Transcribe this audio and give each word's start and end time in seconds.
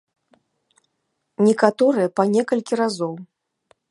Некаторыя 1.49 2.07
па 2.19 2.23
некалькі 2.35 2.73
разоў. 2.83 3.13